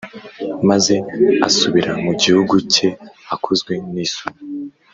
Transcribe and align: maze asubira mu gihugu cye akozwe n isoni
maze 0.69 0.95
asubira 1.47 1.91
mu 2.05 2.11
gihugu 2.21 2.55
cye 2.73 2.89
akozwe 3.35 3.73
n 3.91 3.93
isoni 4.05 4.39